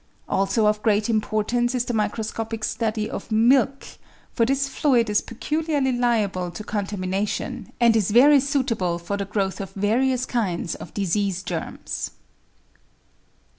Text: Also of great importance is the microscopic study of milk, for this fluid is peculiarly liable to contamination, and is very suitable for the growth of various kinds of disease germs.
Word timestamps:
Also 0.27 0.65
of 0.65 0.81
great 0.81 1.11
importance 1.11 1.75
is 1.75 1.85
the 1.85 1.93
microscopic 1.93 2.63
study 2.63 3.07
of 3.07 3.31
milk, 3.31 3.85
for 4.33 4.47
this 4.47 4.67
fluid 4.67 5.11
is 5.11 5.21
peculiarly 5.21 5.91
liable 5.91 6.49
to 6.49 6.63
contamination, 6.63 7.71
and 7.79 7.95
is 7.95 8.09
very 8.09 8.39
suitable 8.39 8.97
for 8.97 9.15
the 9.15 9.25
growth 9.25 9.61
of 9.61 9.69
various 9.73 10.25
kinds 10.25 10.73
of 10.73 10.91
disease 10.95 11.43
germs. 11.43 12.09